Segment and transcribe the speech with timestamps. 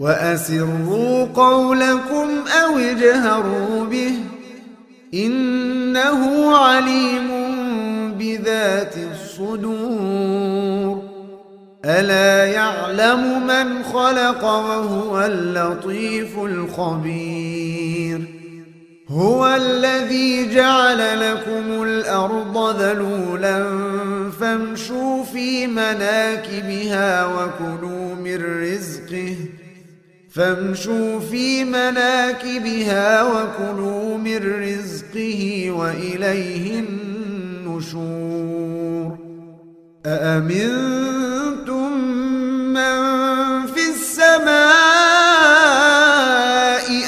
[0.00, 2.28] وأسروا قولكم
[2.62, 4.12] أو اجهروا به
[5.14, 7.28] إنه عليم
[8.18, 11.02] بذات الصدور.
[11.84, 18.20] ألا يعلم من خلق وهو اللطيف الخبير.
[19.08, 23.64] هو الذي جعل لكم الأرض ذلولا
[24.40, 29.36] فامشوا في مناكبها وكلوا من رزقه
[30.30, 36.84] فامشوا في مناكبها وكلوا من رزقه وإليه
[37.68, 38.30] النشور.
[40.06, 41.92] أأمنتم
[42.72, 42.96] من
[43.66, 44.50] في السماء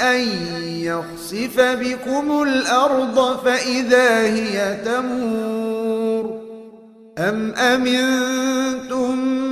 [0.02, 0.20] أن
[0.68, 6.42] يخسف بكم الأرض فإذا هي تمور؟
[7.18, 9.51] أم أمنتم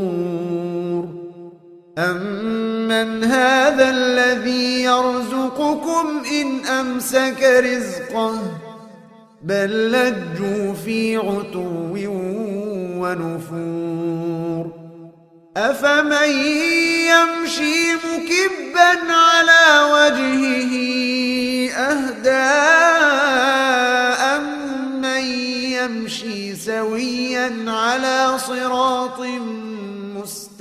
[1.97, 8.39] أمن هذا الذي يرزقكم إن أمسك رزقه
[9.43, 11.95] بل لجوا في عتو
[13.01, 14.71] ونفور
[15.57, 16.29] أفمن
[17.11, 20.73] يمشي مكبا على وجهه
[21.71, 22.51] أهدى
[24.35, 25.25] أمن
[25.71, 29.19] يمشي سويا على صراط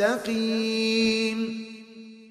[0.00, 1.60] مستقيم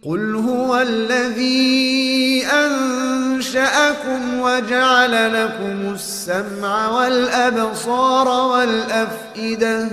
[0.06, 9.88] قل هو الذي أنشأكم وجعل لكم السمع والأبصار والأفئدة.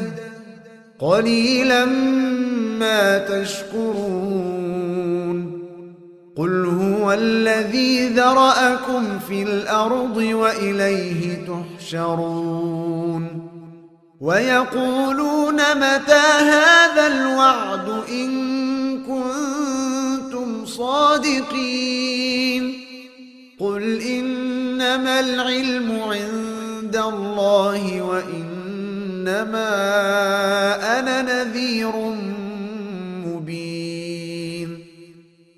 [0.99, 1.84] قليلا
[2.78, 4.76] ما تشكرون.
[6.37, 13.49] قل هو الذي ذرأكم في الأرض وإليه تحشرون.
[14.20, 18.31] ويقولون متى هذا الوعد إن
[19.03, 22.26] كنتم صادقين
[23.61, 29.69] قل إنما العلم عند الله وإنما
[30.99, 31.97] أنا نذير
[33.26, 34.85] مبين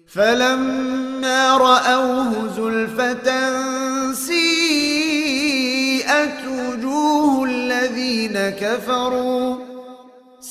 [0.09, 3.29] فلما رأوه زلفة
[4.13, 5.59] سيئت
[6.49, 9.68] وجوه الذين كفروا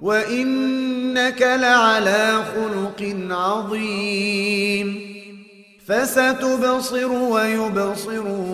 [0.00, 5.00] وإنك لعلى خلق عظيم
[5.86, 8.48] فستبصر ويبصرون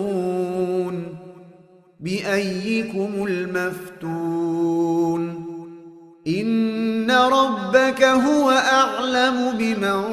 [1.99, 4.45] بأيكم المفتون
[6.27, 10.03] إن ربك هو أعلم بمن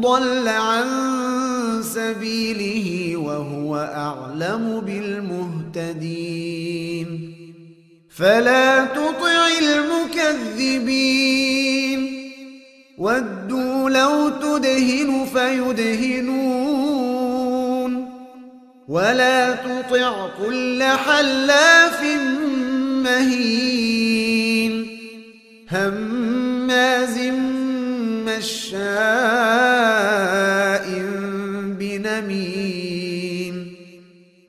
[0.00, 0.84] ضل عن
[1.82, 6.52] سبيله وهو أعلم بالمهتدين
[8.16, 11.12] فلا تطع المكذبين.
[12.98, 16.32] ودوا لو تدهن فيدهنون.
[18.88, 22.02] ولا تطع كل حلاف
[23.04, 24.98] مهين.
[25.70, 27.18] هماز
[28.26, 29.71] مشاء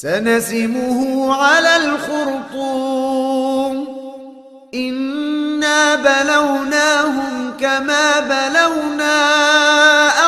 [0.00, 3.76] سنسمه على الخرطوم.
[4.74, 9.28] إنا بلوناهم كما بلونا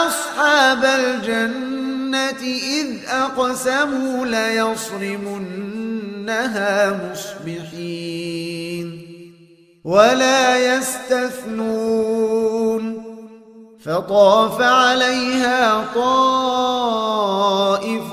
[0.06, 2.42] أصحاب الجنة
[2.78, 5.80] إذ أقسموا ليصرمنها
[7.12, 8.86] مصبحين
[9.84, 12.82] ولا يستثنون.
[13.84, 18.12] فطاف عليها طائف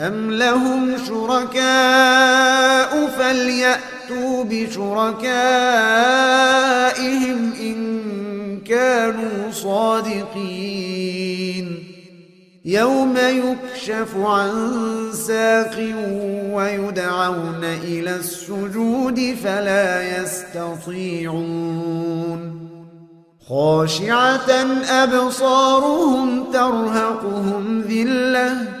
[0.00, 5.20] أم لهم شركاء فليأتوا بشركائهم
[7.60, 11.00] إن كانوا صادقين
[12.64, 14.50] يوم يكشف عن
[15.12, 15.76] ساق
[16.52, 21.80] ويدعون إلى السجود فلا يستطيعون
[23.48, 24.50] خاشعة
[24.90, 28.80] أبصارهم ترهقهم ذلة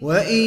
[0.00, 0.42] وإن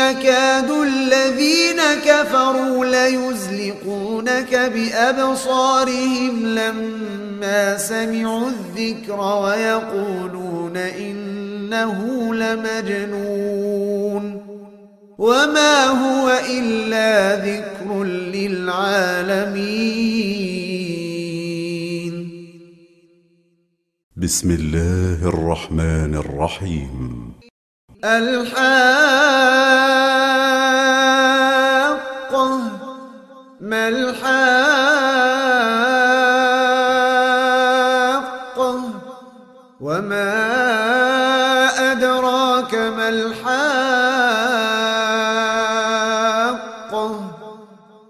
[0.00, 13.60] يكاد الذين كفروا ليزلقونك بأبصارهم لما سمعوا الذكر ويقولون إنه لمجنون
[15.18, 19.60] وما هو إلا ذكر للعالمين
[24.16, 27.19] بسم الله الرحمن الرحيم
[28.04, 28.60] الحاقة
[33.60, 33.88] ما
[39.80, 40.32] وما
[41.92, 43.60] أدراك ما الحاقة؟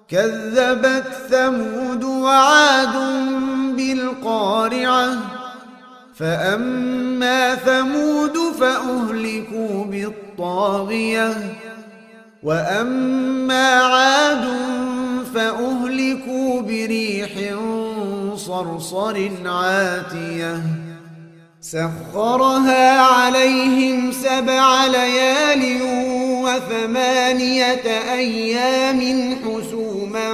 [0.08, 2.96] كذبت ثمود وعاد
[3.76, 5.16] بالقارعة
[6.14, 8.09] فأما ثمود
[10.40, 11.34] بالطاغية
[12.42, 14.44] وأما عاد
[15.34, 17.30] فأهلكوا بريح
[18.34, 20.62] صرصر عاتية.
[21.60, 25.82] سخرها عليهم سبع ليال
[26.44, 29.00] وثمانية أيام
[29.44, 30.32] حسوما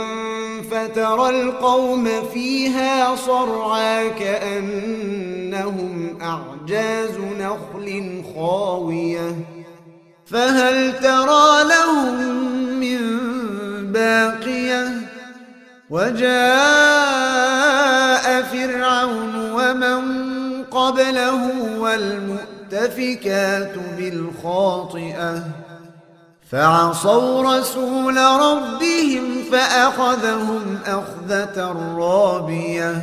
[0.70, 5.38] فترى القوم فيها صرعا كأنهم
[6.22, 9.55] أعجاز نخل خاوية.
[10.30, 12.14] فهل ترى لهم
[12.80, 12.99] من
[13.92, 14.88] باقية؟
[15.90, 16.26] وجاء
[18.42, 20.02] فرعون ومن
[20.64, 25.42] قبله والمؤتفكات بالخاطئة.
[26.50, 33.02] فعصوا رسول ربهم فأخذهم أخذة رابية.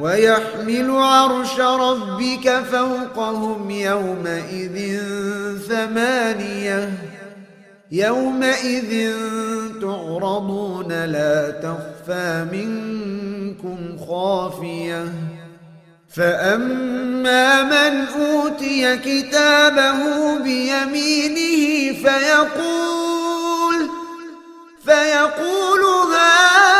[0.00, 4.98] ويحمل عرش ربك فوقهم يومئذ
[5.68, 6.92] ثمانية.
[7.92, 9.12] يومئذ
[9.80, 15.04] تعرضون لا تخفى منكم خافية.
[16.16, 19.98] فأما من أوتي كتابه
[20.38, 23.88] بيمينه فيقول
[24.84, 25.80] فيقول
[26.14, 26.79] هاؤم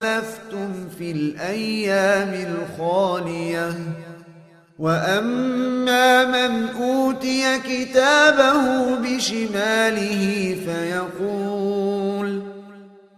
[1.01, 3.73] في الأيام الخالية.
[4.79, 12.41] وأما من أوتي كتابه بشماله فيقول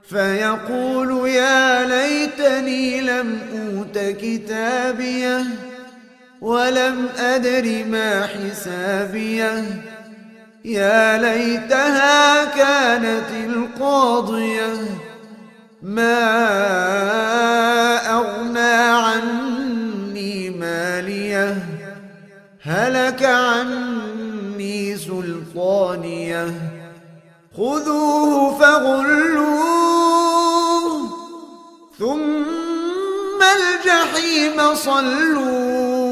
[0.09, 5.43] فيقول يا ليتني لم أوت كتابيه
[6.41, 9.63] ولم أدر ما حسابيه.
[10.65, 14.73] يا ليتها كانت القاضية.
[15.83, 16.15] ما
[18.15, 21.65] أغنى عني مالية
[22.61, 26.53] هلك عني سلطانية.
[27.57, 29.63] خذوه فغلوه
[31.99, 36.03] ثم الجحيم صلوه.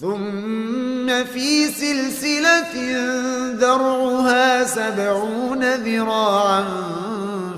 [0.00, 2.74] ثم في سلسلة
[3.58, 6.64] ذرعها سبعون ذراعا.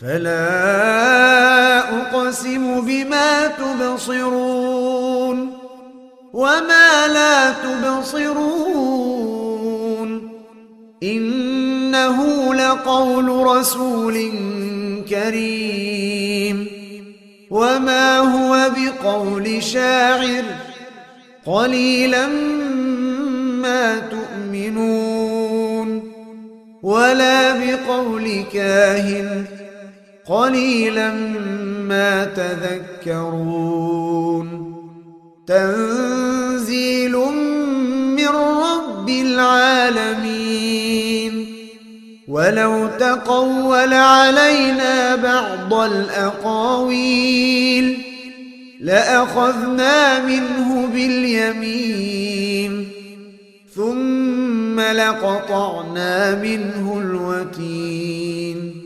[0.00, 5.52] فلا أقسم بما تبصرون
[6.32, 8.86] وما لا تبصرون
[11.02, 14.32] إنه لقول رسول
[15.08, 16.66] كريم
[17.50, 20.44] وما هو بقول شاعر
[21.46, 22.26] قليلا
[23.62, 26.12] ما تؤمنون
[26.82, 29.55] ولا بقول كاهن
[30.28, 31.10] قليلا
[31.88, 33.66] ما تذكرون.
[35.46, 37.12] تنزيل
[38.16, 40.66] من رب العالمين.
[42.28, 47.98] ولو تقول علينا بعض الأقاويل
[48.80, 52.88] لأخذنا منه باليمين.
[53.74, 58.85] ثم لقطعنا منه الوتين.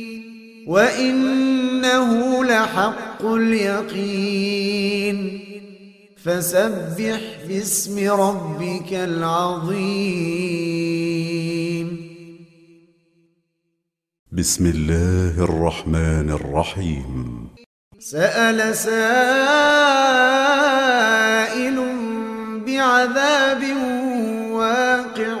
[0.67, 5.17] وإنه لحق اليقين
[6.23, 10.41] فسبح باسم ربك العظيم
[14.31, 17.47] بسم الله الرحمن الرحيم
[17.99, 19.01] سأل سائل
[22.65, 23.63] بعذاب
[24.51, 25.40] واقع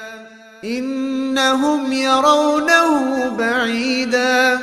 [0.63, 4.59] إنهم يرونه بعيدا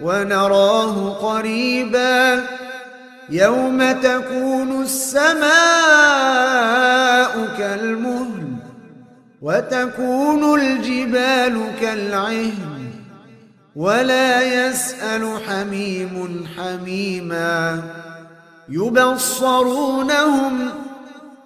[0.00, 2.42] ونراه قريبا
[3.30, 5.46] يوم تكون السماء
[7.58, 8.46] كالمهل
[9.42, 12.76] وتكون الجبال كالعهن
[13.76, 17.82] ولا يسأل حميم حميما
[18.68, 20.70] يبصرونهم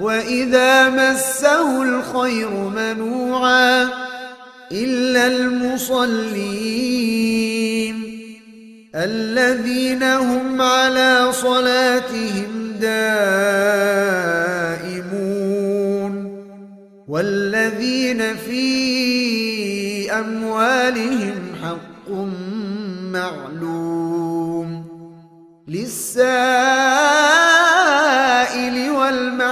[0.00, 3.88] وإذا مسه الخير منوعا
[4.72, 6.78] إلا المصلين
[8.94, 13.08] الذين هم على صلاتهم دائمون
[17.08, 22.10] والذين في أموالهم حق
[23.12, 24.84] معلوم
[25.68, 27.37] للسائل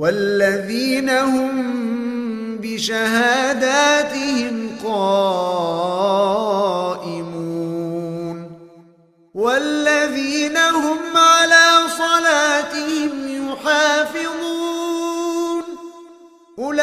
[0.00, 3.96] والذين هم بشهاداتهم
[4.84, 6.00] قائمون
[9.34, 13.10] والذين هم على صلاتهم
[13.52, 14.30] يحافظون
[16.58, 16.80] أولئك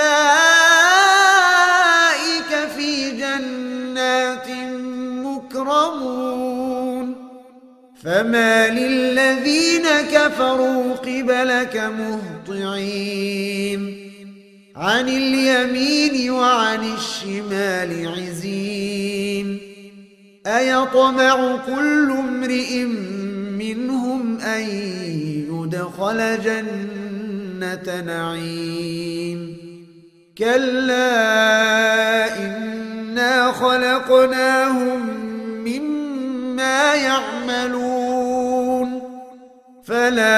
[2.75, 4.47] في جنات
[5.25, 7.15] مكرمون
[8.03, 11.77] فما للذين كفروا قبلك
[12.77, 13.97] مهطعين
[14.75, 19.59] عن اليمين وعن الشمال عزين.
[20.47, 22.83] أيطمع كل امرئ
[23.57, 24.61] منهم أن
[25.49, 29.57] يدخل جنة نعيم.
[30.37, 31.07] كلا
[32.45, 35.09] إنا خلقناهم
[35.65, 37.87] مما يعملون.
[39.83, 40.37] فلا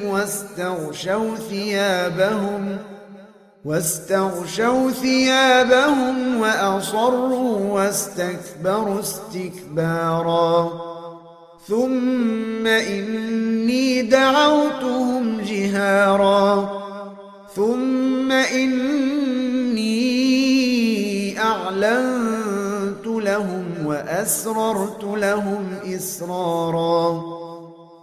[0.21, 2.77] واستغشوا ثيابهم
[3.65, 10.71] واستغشوا ثيابهم وأصروا واستكبروا استكبارا.
[11.67, 16.69] ثم إني دعوتهم جهارا.
[17.55, 19.91] ثم إني
[21.39, 27.40] أعلنت لهم وأسررت لهم إسرارا.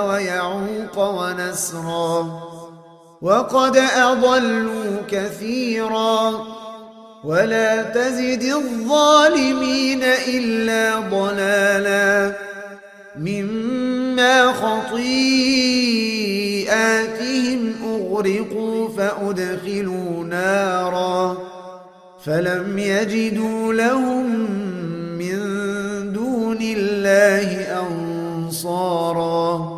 [0.00, 2.40] ويعوق ونسرا.
[3.22, 6.32] وقد أضلوا كثيرا.
[7.24, 12.32] ولا تزد الظالمين إلا ضلالا.
[13.18, 15.18] مما خطيئاتهم
[17.84, 21.36] أغرقوا فأدخلوا نارا.
[22.24, 24.30] فلم يجدوا لهم
[25.18, 25.38] من
[26.12, 29.77] دون الله أنصارا.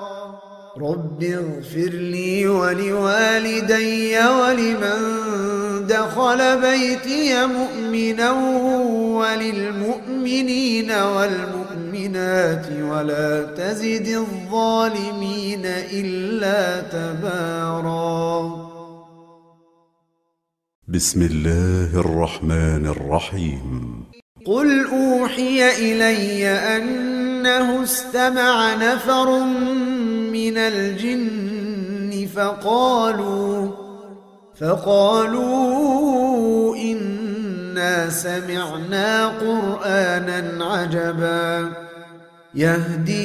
[0.81, 5.01] رب اغفر لي ولوالدي ولمن
[5.87, 8.31] دخل بيتي مؤمنا
[9.19, 18.31] وللمؤمنين والمؤمنات ولا تزد الظالمين إلا تبارا.
[20.87, 24.03] بسم الله الرحمن الرحيم.
[24.45, 30.00] قل أوحي إلي أنه استمع نفر من
[30.57, 33.71] الجن فقالوا
[34.61, 41.69] فقالوا إنا سمعنا قرآنا عجبا.
[42.55, 43.21] يهدي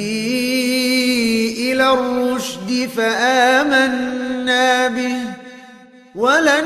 [1.72, 5.18] إلى الرشد فآمنا به
[6.14, 6.64] ولن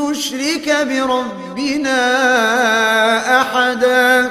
[0.00, 2.00] نشرك بربنا
[3.40, 4.30] أحدا.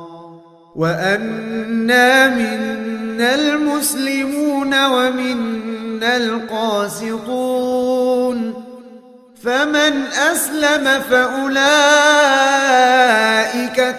[0.75, 7.71] وأنا منا المسلمون ومنا القاسطون
[9.43, 11.55] فمن أسلم فأولئك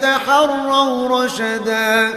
[0.02, 2.10] تحروا رشدا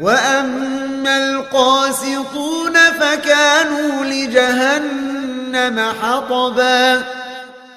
[0.00, 7.02] وأما القاسطون فكانوا لجهنم حطبا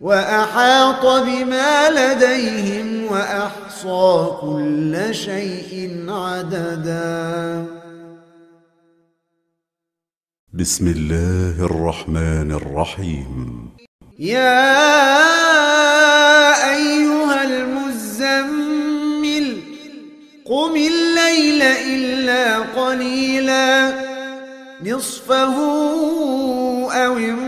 [0.00, 7.66] وأحاط بما لديهم وأحصى كل شيء عددا.
[10.54, 13.68] بسم الله الرحمن الرحيم.
[14.18, 14.74] يا
[16.70, 18.66] أيها المزمل
[20.46, 23.92] قم الليل إلا قليلا
[24.82, 25.56] نصفه
[26.92, 27.47] أو انقص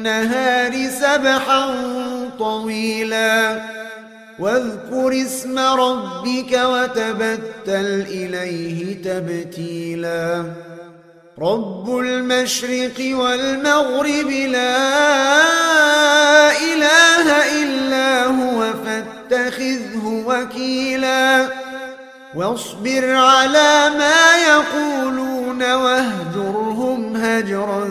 [0.00, 1.74] النهار سبحا
[2.38, 3.62] طويلا.
[4.38, 10.44] واذكر اسم ربك وتبتل إليه تبتيلا.
[11.38, 14.82] رب المشرق والمغرب لا
[16.52, 17.26] إله
[17.62, 21.46] إلا هو فاتخذه وكيلا.
[22.34, 27.90] واصبر على ما يقولون واهجرهم هجرا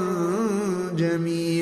[0.97, 1.38] جميلا.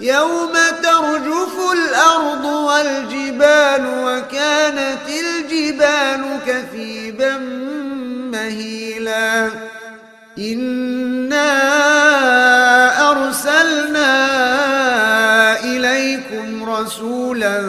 [0.00, 7.36] يوم ترجف الأرض والجبال وكانت الجبال كثيبا
[8.32, 9.50] مهيلا.
[10.38, 11.50] إنا
[13.10, 14.14] أرسلنا
[15.64, 17.62] إليكم رسولا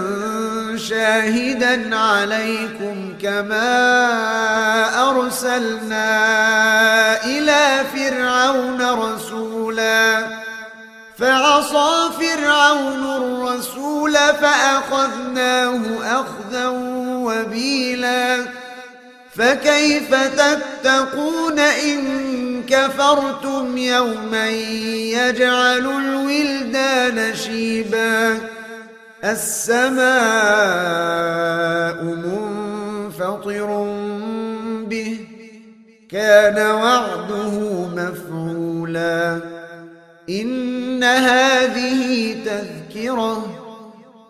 [0.78, 3.70] شاهدا عليكم كما
[5.10, 6.39] أرسلنا
[14.42, 16.68] فأخذناه أخذا
[17.08, 18.38] وبيلا.
[19.36, 28.38] فكيف تتقون إن كفرتم يوما يجعل الولدان شيبا؟
[29.24, 30.04] السماء
[32.04, 33.68] منفطر
[34.90, 35.20] به
[36.12, 37.50] كان وعده
[37.96, 39.40] مفعولا.
[40.30, 43.69] إن هذه تذكرة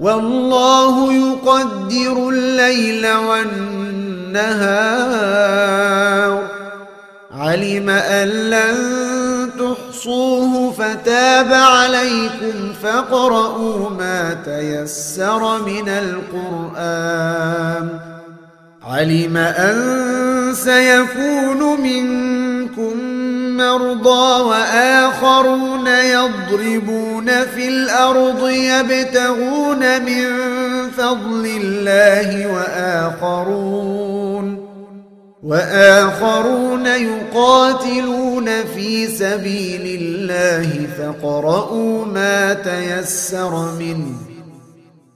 [0.00, 4.40] والله يقدر الليل والنهار.
[7.30, 8.76] علم أن لن
[9.58, 17.88] تحصوه فتاب عليكم فاقرؤوا ما تيسر من القرآن.
[18.86, 23.09] علم أن سيكون منكم
[23.60, 30.26] مرضى وآخرون يضربون في الأرض يبتغون من
[30.96, 34.00] فضل الله وآخرون
[35.42, 44.29] وآخرون يقاتلون في سبيل الله فقرؤوا ما تيسر منه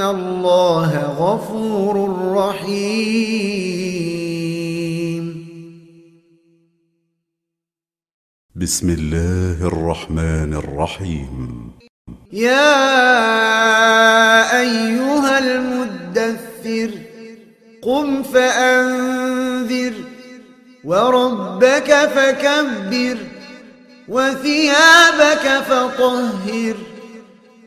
[0.00, 1.94] الله غفور
[2.34, 3.78] رحيم.
[8.56, 11.70] بسم الله الرحمن الرحيم.
[12.32, 12.74] يا
[14.60, 16.90] أيها المدثر
[17.82, 19.94] قم فأنذر
[20.84, 23.18] وربك فكبر
[24.08, 26.97] وثيابك فطهر.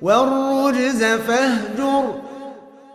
[0.02, 2.22] والرجز فاهجر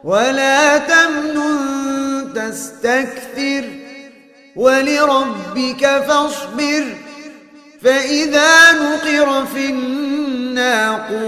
[0.04, 3.64] ولا تمنن تستكثر
[4.56, 6.84] ولربك فاصبر
[7.82, 11.26] فإذا نقر في الناقور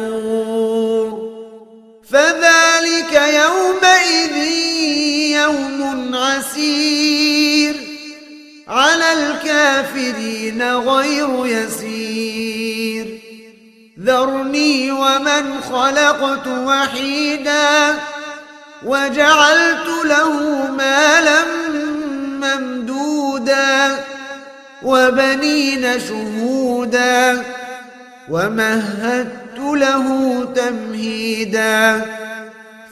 [2.11, 4.37] فذلك يومئذ
[5.33, 7.75] يوم عسير
[8.69, 13.28] على الكافرين غير يسير
[14.05, 17.95] ذرني ومن خلقت وحيدا
[18.85, 21.41] وجعلت له مالا
[22.43, 24.05] ممدودا
[24.83, 27.43] وبنين شهودا
[28.29, 30.07] ومهدت له
[30.55, 32.07] تمهيدا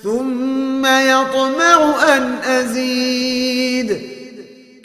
[0.02, 4.15] ثم يطمع أن أزيد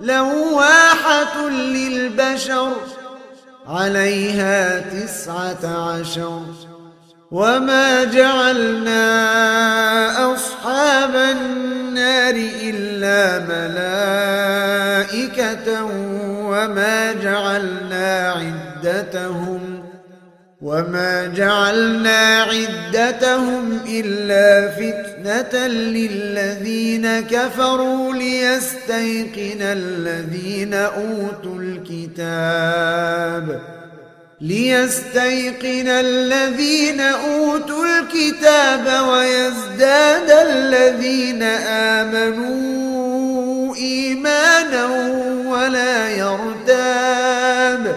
[0.00, 2.72] لواحة للبشر
[3.68, 6.42] عليها تسعة عشر.
[7.30, 9.04] وما جعلنا
[10.34, 13.38] أصحاب النار إلا
[14.98, 15.84] ملائكة
[16.44, 19.75] وما جعلنا عدتهم
[20.62, 33.60] وما جعلنا عدتهم إلا فتنة للذين كفروا ليستيقن الذين أوتوا الكتاب
[34.40, 41.42] ليستيقن الذين أوتوا الكتاب ويزداد الذين
[42.02, 42.96] آمنوا
[43.76, 44.86] إيمانا
[45.46, 47.96] ولا يرتاب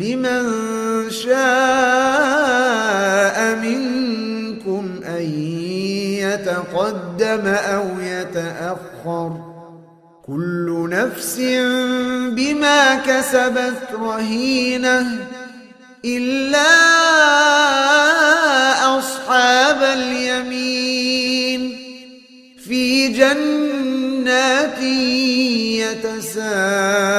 [0.00, 1.38] لمن شاء
[3.56, 5.22] منكم أن
[6.22, 9.48] يتقدم أو يتأخر
[10.26, 11.36] كل نفس
[12.36, 15.26] بما كسبت رهينة
[16.04, 16.68] إلا
[18.98, 21.78] أصحاب اليمين
[22.64, 24.82] في جنات
[26.28, 27.18] يتساءلون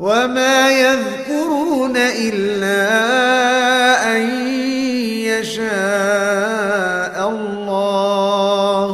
[0.00, 2.88] وما يذكرون إلا
[4.16, 4.22] أن
[5.28, 8.88] يشاء الله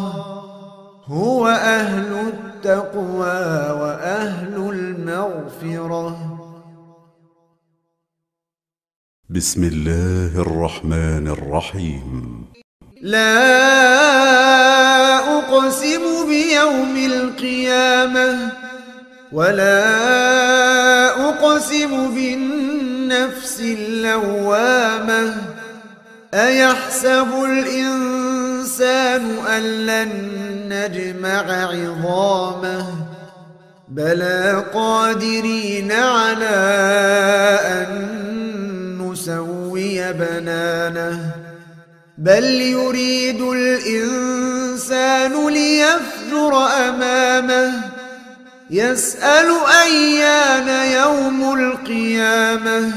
[1.07, 6.19] هو أهل التقوى وأهل المغفرة
[9.31, 12.45] بسم الله الرحمن الرحيم
[13.03, 13.47] لا
[15.39, 18.56] أقسم بيوم القيامة
[19.37, 25.35] ولا أقسم بالنفس اللوامة
[26.35, 30.11] أيحسب الإنسان أن لن
[30.69, 32.87] نجمع عظامه
[33.89, 36.57] بلى قادرين على
[37.65, 37.89] أن
[39.03, 41.31] نسوي بنانه
[42.19, 47.96] بل يريد الإنسان ليفجر أمامه
[48.71, 52.93] يسأل أيان يوم القيامة.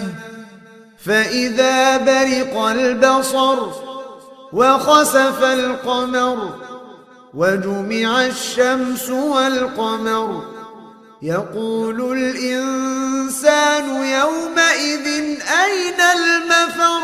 [1.05, 3.67] فإذا برق البصر
[4.53, 6.55] وخسف القمر
[7.33, 10.43] وجمع الشمس والقمر
[11.21, 15.07] يقول الإنسان يومئذ
[15.63, 17.01] أين المفر؟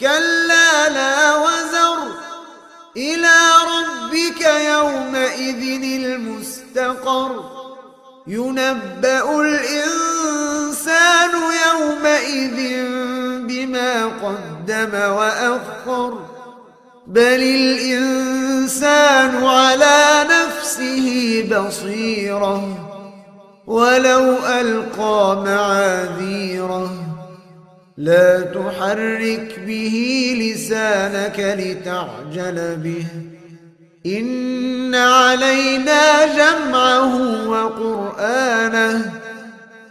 [0.00, 1.98] كلا لا وزر.
[2.96, 7.51] إلى ربك يومئذ المستقر.
[8.26, 11.30] ينبأ الإنسان
[11.68, 12.86] يومئذ
[13.48, 16.18] بما قدم وأخر
[17.06, 21.08] بل الإنسان على نفسه
[21.50, 22.88] بصيرة
[23.66, 26.90] ولو ألقى معاذيره.
[27.96, 29.96] لا تحرك به
[30.40, 33.06] لسانك لتعجل به.
[34.06, 39.12] إن علينا جمعه وقرآنه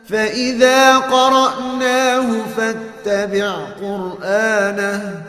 [0.10, 5.22] فإذا قرأناه فاتبع قرآنه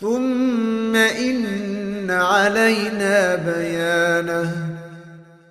[0.00, 4.52] ثم إن علينا بيانه.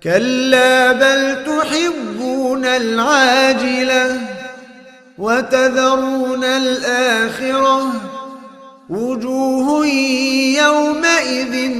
[0.02, 4.20] كلا بل تحبون العاجلة
[5.18, 7.92] وتذرون الآخرة
[8.88, 9.86] وجوه
[10.56, 11.72] يومئذ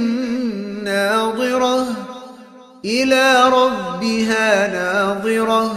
[0.89, 1.85] ناظرة
[2.85, 5.75] إلى ربها ناظرة.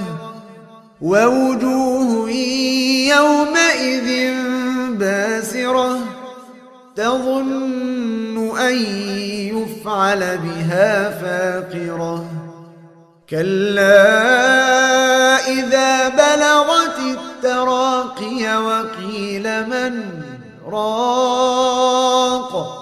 [1.00, 2.30] ووجوه
[3.10, 4.34] يومئذ
[4.98, 5.98] باسرة
[6.96, 8.76] تظن أن
[9.56, 12.24] يفعل بها فاقرة.
[13.30, 14.18] كلا
[15.48, 20.04] إذا بلغت التراقي وقيل من
[20.70, 22.81] راق.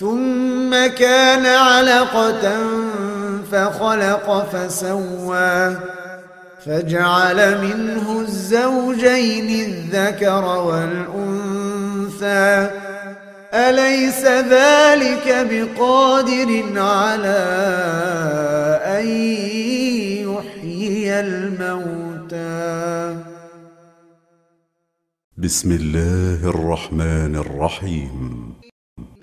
[0.00, 2.56] ثم كان علقة
[3.52, 5.76] فخلق فسوى
[6.66, 11.70] فجعل منه الزوجين الذكر والأنثى.
[13.54, 17.44] أليس ذلك بقادر على
[18.84, 19.06] أن
[20.26, 23.16] يحيي الموتى؟
[25.38, 28.43] بسم الله الرحمن الرحيم.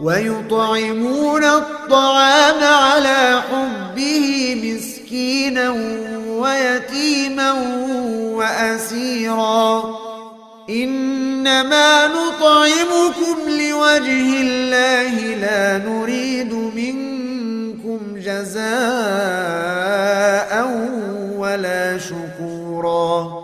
[0.00, 5.70] ويطعمون الطعام على حبه مسكينا
[6.28, 7.52] ويتيما
[8.34, 9.98] وأسيرا.
[10.70, 18.64] إنما نطعمكم لوجه الله لا نريد منكم جزاء
[21.38, 23.43] ولا شكورا.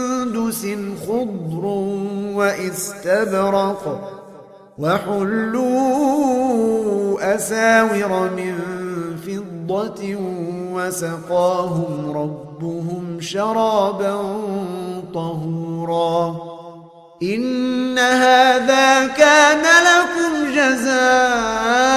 [1.07, 1.65] خضر
[2.35, 3.83] واستبرق
[4.77, 6.15] وحلوا
[7.35, 8.55] أساور من
[9.27, 10.15] فضة
[10.73, 14.15] وسقاهم ربهم شرابا
[15.13, 16.35] طهورا
[17.23, 21.91] إن هذا كان لكم جزاء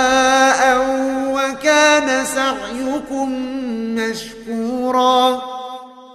[1.35, 3.29] وكان سعيكم
[3.95, 5.54] مشكورا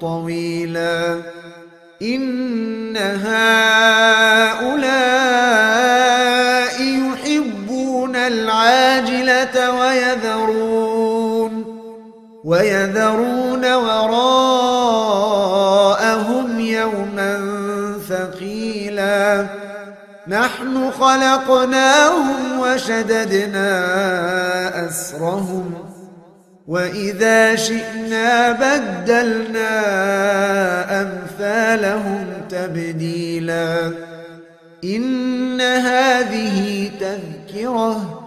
[0.00, 1.16] طويلا.
[2.02, 3.46] إن هؤلاء
[6.82, 11.64] يحبون العاجلة ويذرون
[12.44, 14.30] ويذرون وراءهم
[16.60, 17.40] يوما
[18.08, 19.46] ثقيلا.
[20.28, 23.68] نحن خلقناهم وشددنا
[24.88, 25.95] أسرهم.
[26.66, 29.70] وإذا شئنا بدلنا
[31.02, 33.92] أمثالهم تبديلا
[34.84, 38.22] إن هذه تذكرة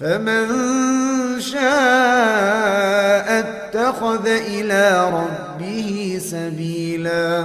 [0.00, 0.46] فمن
[1.40, 7.44] شاء اتخذ إلى ربه سبيلا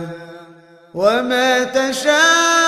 [0.93, 2.60] وما تشاءون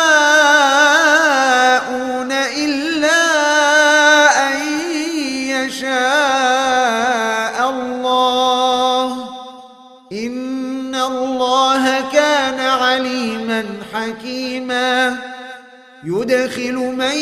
[16.43, 17.17] يدخل من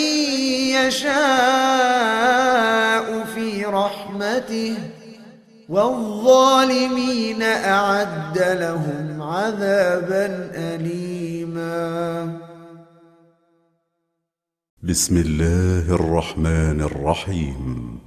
[0.73, 1.25] يشاء
[3.35, 4.77] في رحمته
[5.69, 12.37] والظالمين أعد لهم عذابا أليما.
[14.83, 17.99] بسم الله الرحمن الرحيم.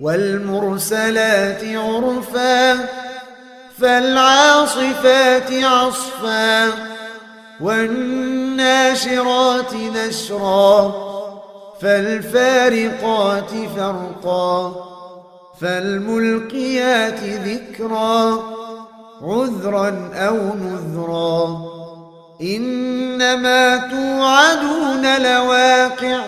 [0.00, 2.88] والمرسلات عرفا
[3.78, 6.95] فالعاصفات عصفا.
[7.60, 9.34] والناشرات
[9.74, 10.94] نشرا
[11.80, 14.74] فالفارقات فرقا
[15.60, 18.42] فالملقيات ذكرا
[19.22, 21.76] عذرا أو نذرا.
[22.42, 26.20] إنما توعدون لواقع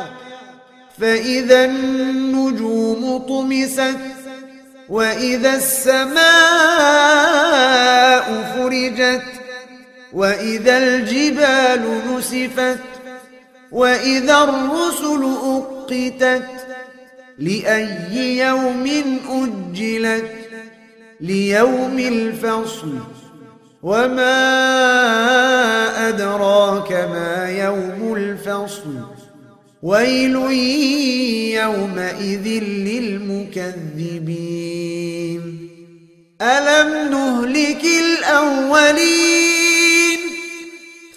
[1.01, 3.99] فإذا النجوم طمست
[4.89, 6.18] وإذا السماء
[8.57, 9.38] فرجت
[10.13, 12.79] وإذا الجبال نسفت
[13.73, 16.49] وإذا الرسل أقتت
[17.39, 18.91] لأي يوم
[19.31, 20.31] أجلت
[21.21, 22.99] ليوم الفصل
[23.83, 24.49] وما
[26.09, 29.01] أدراك ما يوم الفصل
[29.83, 30.35] ويل
[31.55, 32.49] يومئذ
[32.89, 34.29] للمكذبين
[36.43, 39.58] ألم نهلك الأولين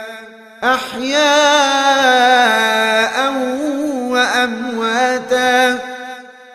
[0.63, 1.21] أحياء
[4.13, 5.79] وأمواتا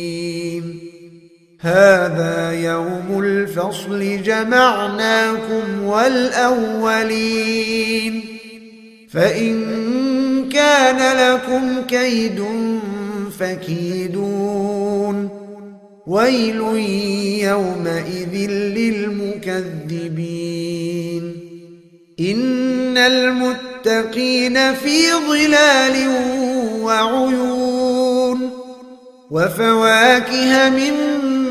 [1.61, 7.21] هذا يوم الفصل جمعناكم والأولين.
[9.13, 12.43] فإن كان لكم كيد
[13.39, 15.29] فكيدون.
[16.07, 16.61] ويل
[17.43, 19.63] يومئذ للمكذبين.
[22.19, 26.07] إن المتقين في ظلال
[26.81, 28.49] وعيون.
[29.31, 31.50] وفواكه مما